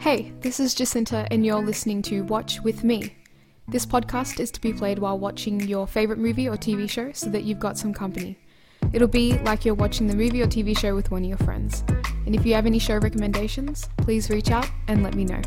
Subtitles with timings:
[0.00, 3.16] Hey, this is Jacinta, and you're listening to Watch With Me.
[3.66, 7.28] This podcast is to be played while watching your favourite movie or TV show so
[7.30, 8.38] that you've got some company.
[8.92, 11.82] It'll be like you're watching the movie or TV show with one of your friends.
[12.26, 15.42] And if you have any show recommendations, please reach out and let me know.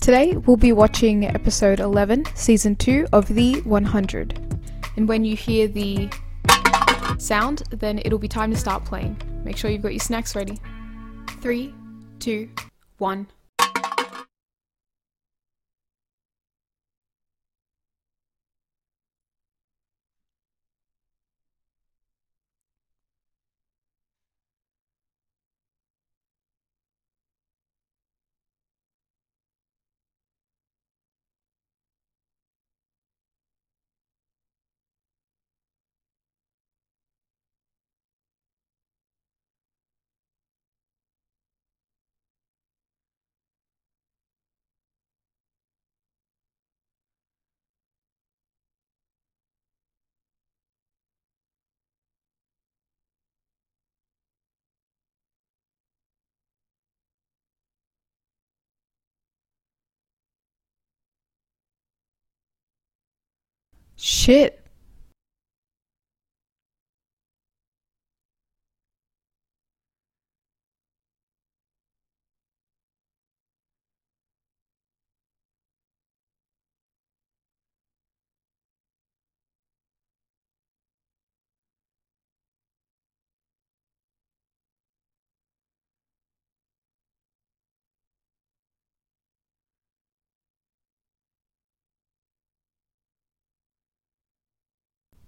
[0.00, 4.58] Today, we'll be watching episode 11, season 2 of The 100.
[4.96, 6.10] And when you hear the
[7.18, 9.16] sound, then it'll be time to start playing.
[9.44, 10.58] Make sure you've got your snacks ready.
[11.44, 11.74] Three,
[12.20, 12.48] two,
[12.96, 13.26] one.
[63.96, 64.63] Shit.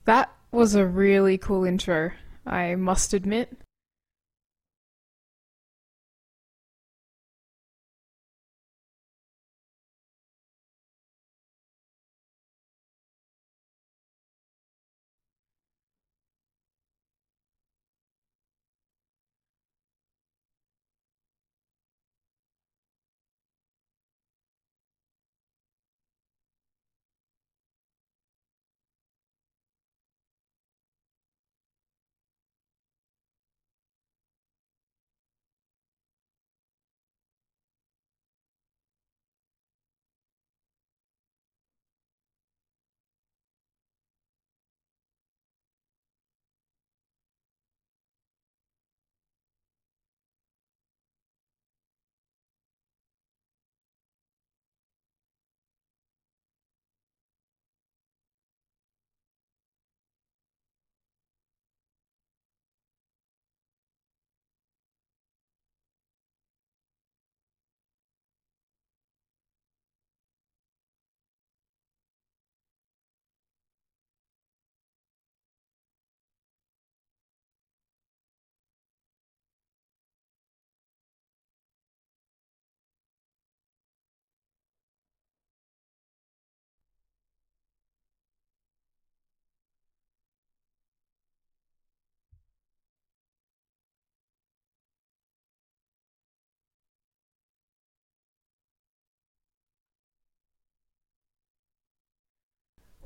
[0.07, 2.13] That was a really cool intro,
[2.47, 3.53] I must admit.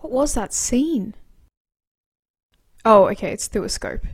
[0.01, 1.15] What was that scene?
[2.85, 4.07] Oh, okay, it's through a scope.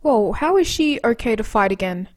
[0.00, 2.08] Whoa, how is she okay to fight again?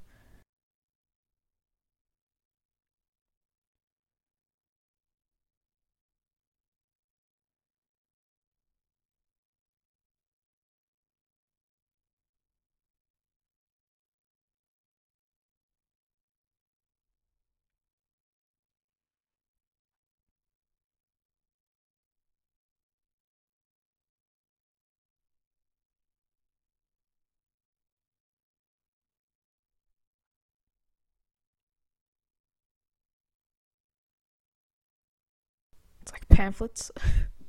[36.42, 36.92] Pamphlets.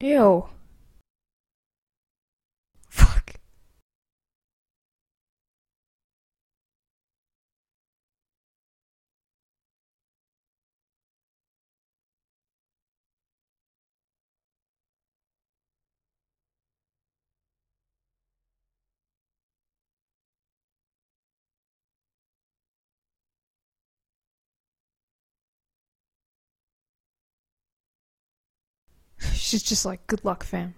[0.00, 0.48] Jo.
[29.46, 30.74] She's just like, good luck, fam.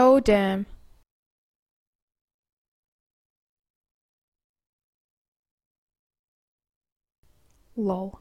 [0.00, 0.64] Oh, damn.
[7.76, 8.20] Lol.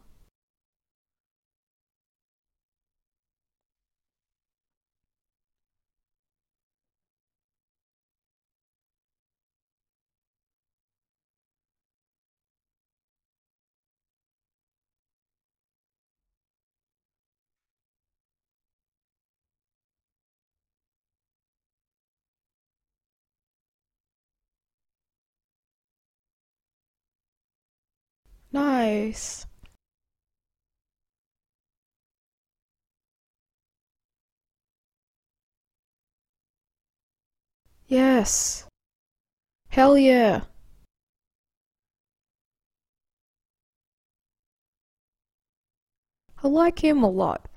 [28.51, 29.45] Nice.
[37.87, 38.65] Yes.
[39.69, 40.41] Hell yeah.
[46.43, 47.47] I like him a lot.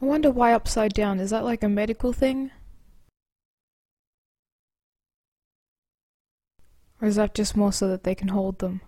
[0.00, 1.20] I wonder why upside down.
[1.20, 2.50] Is that like a medical thing?
[7.00, 8.80] Or is that just more so that they can hold them?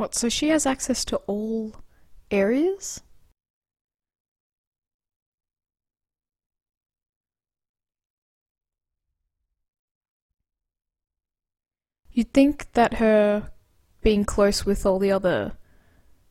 [0.00, 1.74] What, so she has access to all
[2.30, 3.02] areas?
[12.10, 13.50] You'd think that her
[14.00, 15.52] being close with all the other,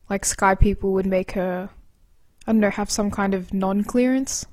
[0.08, 1.70] like, sky people would make her,
[2.48, 4.46] I don't know, have some kind of non clearance?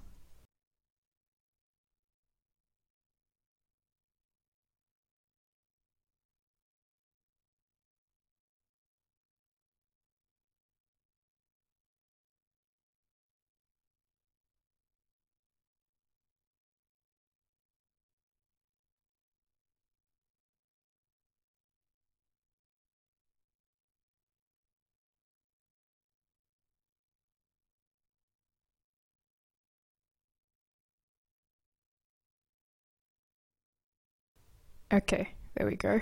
[34.91, 35.99] Okay, there we go.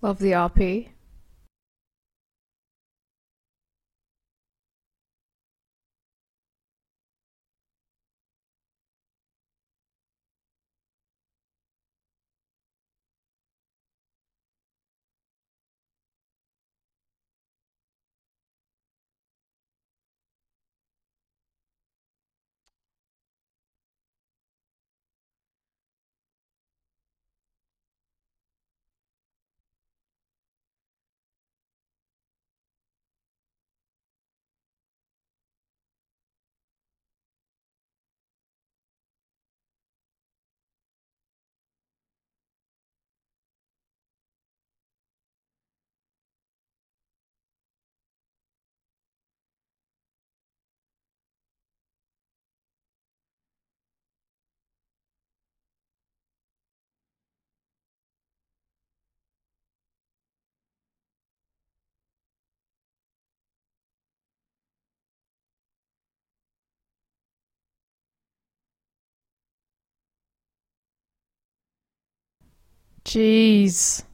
[0.00, 0.88] Love the RP.
[73.12, 74.04] Jeez.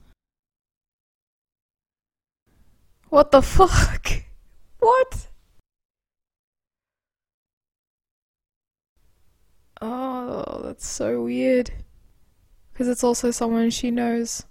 [3.10, 4.08] What the fuck?
[4.80, 5.28] What?
[9.80, 11.70] Oh, that's so weird.
[12.72, 14.44] Because it's also someone she knows.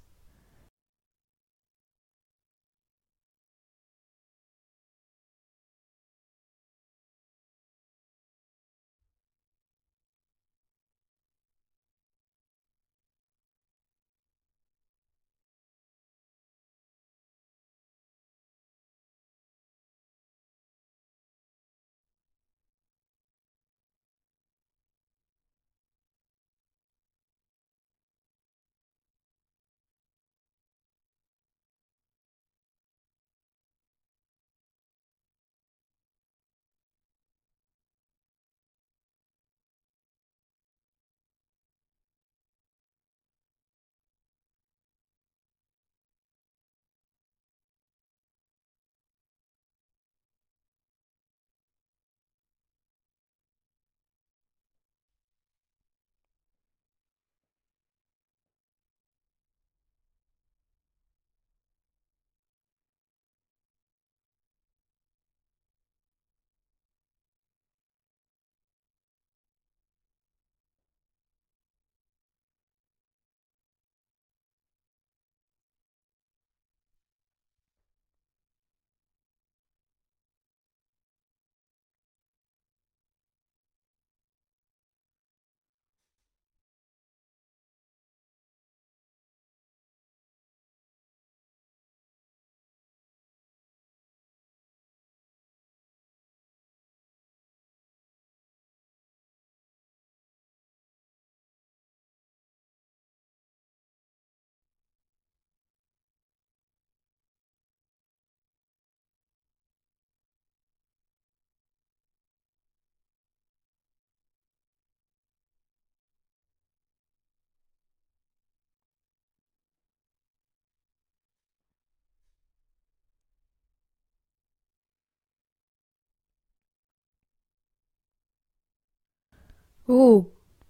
[129.88, 130.26] Oh,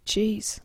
[0.06, 0.62] jeez.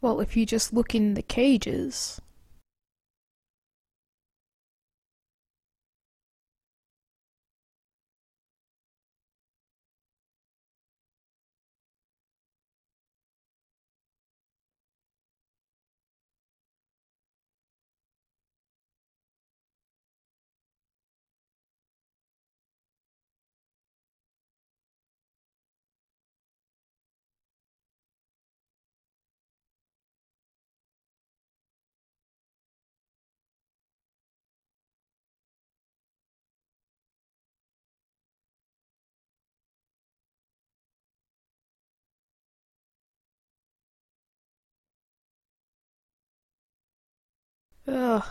[0.00, 2.20] Well, if you just look in the cages.
[47.86, 48.24] Ugh.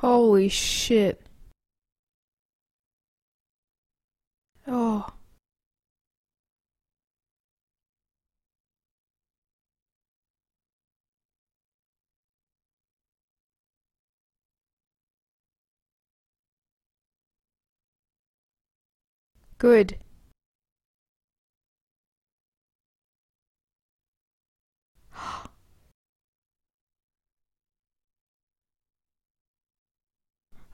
[0.00, 1.20] Holy shit.
[4.66, 5.06] Oh.
[19.58, 19.98] Good.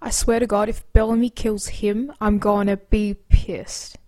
[0.06, 3.98] I swear to God, if Bellamy kills him, I'm gonna be pissed.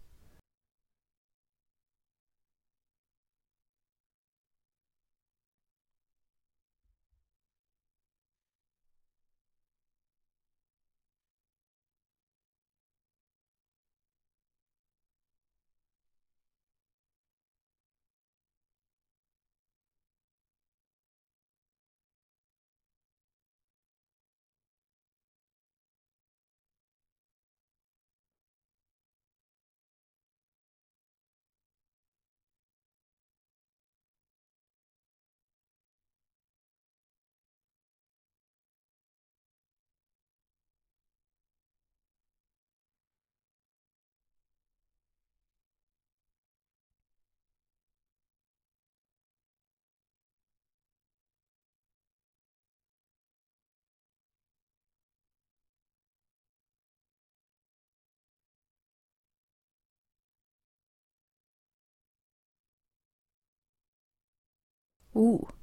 [65.19, 65.58] Ooh.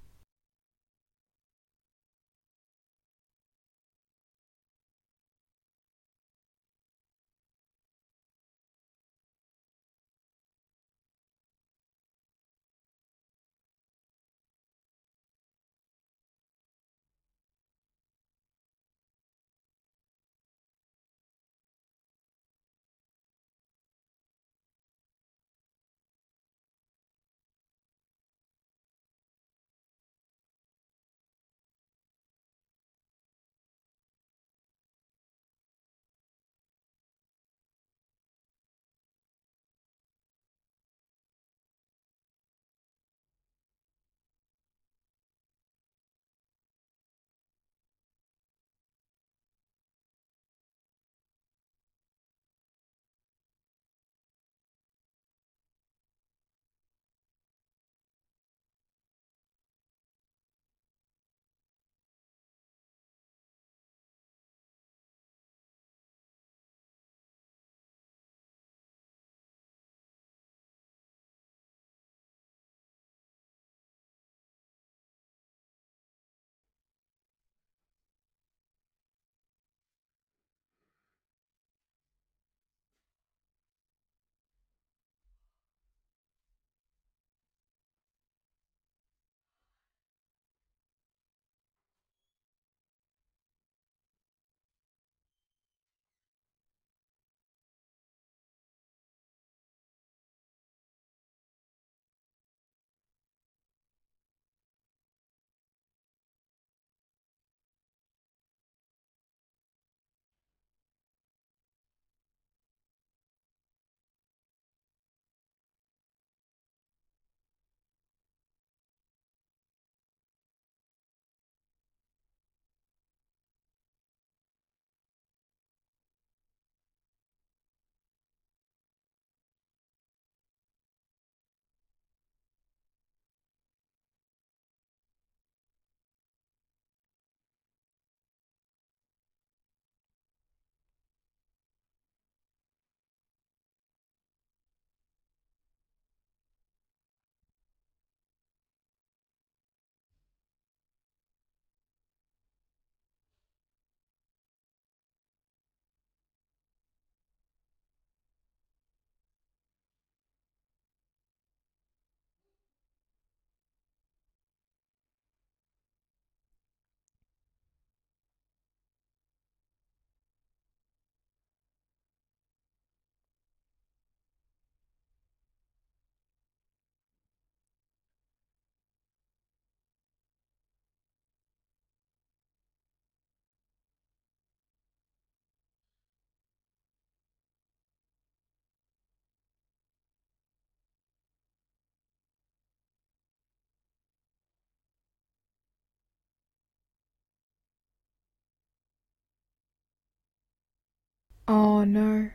[201.83, 202.29] No.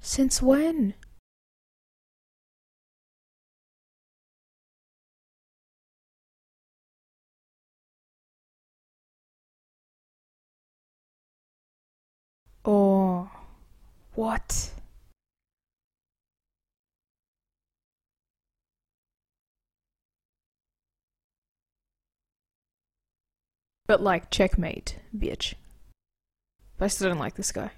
[0.00, 0.94] Since when?
[12.64, 13.30] Oh.
[14.14, 14.73] What?
[23.86, 25.54] But like, checkmate, bitch.
[26.78, 27.70] But I still don't like this guy.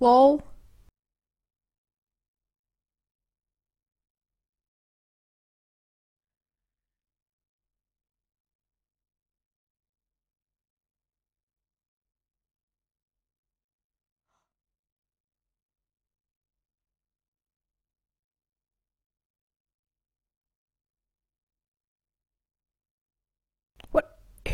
[0.00, 0.42] Lol.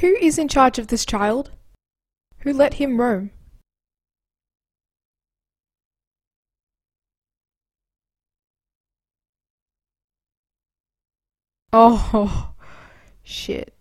[0.00, 1.50] Who is in charge of this child?
[2.38, 3.32] Who let him roam?
[11.72, 12.52] Oh,
[13.22, 13.72] shit.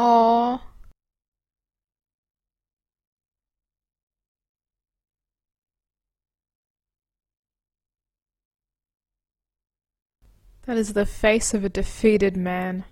[0.00, 0.58] Aww.
[10.62, 12.84] That is the face of a defeated man.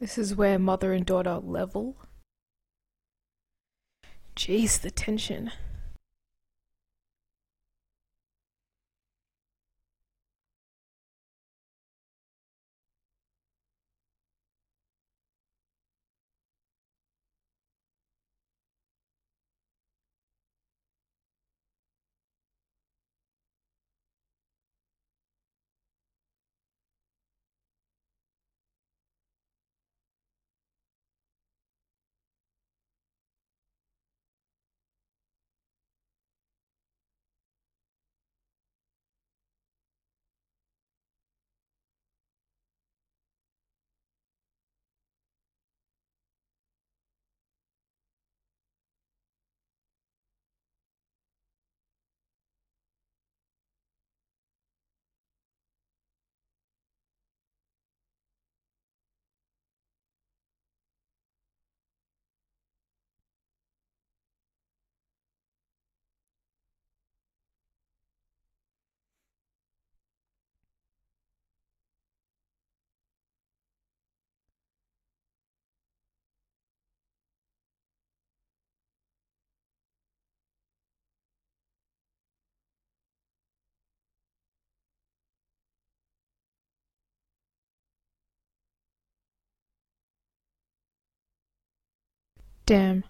[0.00, 1.96] This is where mother and daughter level.
[4.36, 5.50] Jeez, the tension.
[92.68, 93.02] Damn.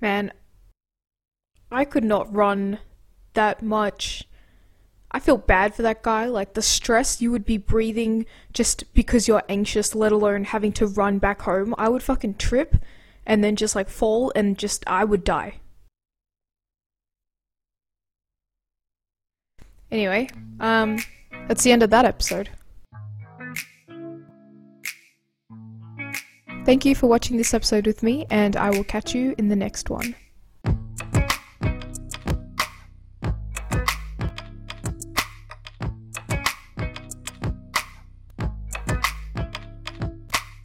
[0.00, 0.32] Man,
[1.70, 2.78] I could not run
[3.34, 4.24] that much.
[5.12, 6.26] I feel bad for that guy.
[6.26, 10.86] Like the stress you would be breathing just because you're anxious, let alone having to
[10.86, 11.74] run back home.
[11.78, 12.76] I would fucking trip
[13.26, 15.60] and then just like fall and just I would die.
[19.90, 20.28] Anyway,
[20.60, 20.98] um,
[21.48, 22.48] that's the end of that episode.
[26.70, 29.56] Thank you for watching this episode with me, and I will catch you in the
[29.56, 30.14] next one.